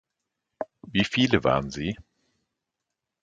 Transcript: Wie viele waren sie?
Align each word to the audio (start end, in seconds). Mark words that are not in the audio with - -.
Wie 0.87 1.05
viele 1.05 1.43
waren 1.43 1.69
sie? 1.69 1.95